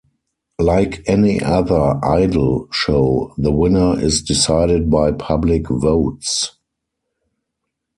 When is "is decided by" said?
4.03-5.11